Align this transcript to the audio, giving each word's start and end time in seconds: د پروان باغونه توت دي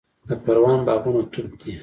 د 0.27 0.31
پروان 0.43 0.79
باغونه 0.87 1.21
توت 1.31 1.51
دي 1.61 1.73